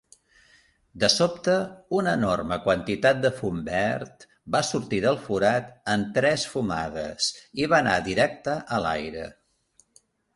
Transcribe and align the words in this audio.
De 1.01 1.07
sobte, 1.15 1.55
una 1.97 2.13
enorme 2.19 2.57
quantitat 2.63 3.19
de 3.25 3.31
fum 3.41 3.59
verd 3.67 4.25
va 4.55 4.61
sortir 4.69 5.01
del 5.05 5.19
forat 5.27 5.69
en 5.97 6.07
tres 6.15 6.47
fumades 6.55 7.29
i 7.65 7.69
va 7.75 7.79
anar 7.81 7.99
directe 8.09 8.57
a 8.79 8.81
l'aire. 8.87 9.27